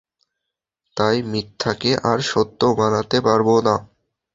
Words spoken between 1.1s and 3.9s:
মিথ্যা কে আর, সত্য বানাতে পারবো না।